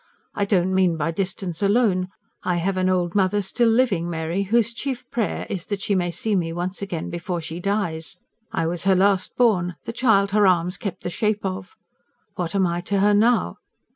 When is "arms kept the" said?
10.47-11.11